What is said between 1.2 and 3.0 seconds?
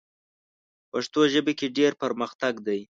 ژبه کې ډېر پرمختګ دی.